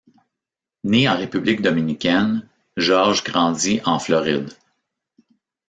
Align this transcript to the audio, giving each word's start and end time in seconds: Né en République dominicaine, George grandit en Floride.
Né 0.83 1.07
en 1.07 1.13
République 1.15 1.61
dominicaine, 1.61 2.49
George 2.75 3.23
grandit 3.23 3.81
en 3.85 3.99
Floride. 3.99 4.51